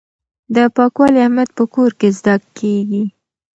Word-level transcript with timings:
د 0.55 0.57
پاکوالي 0.75 1.19
اهمیت 1.23 1.49
په 1.57 1.63
کور 1.73 1.91
کې 1.99 2.09
زده 2.19 2.35
کیږي. 2.57 3.03